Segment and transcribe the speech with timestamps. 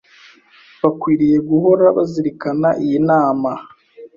[0.81, 3.51] bakwiriye guhora bazirikana iyi nama.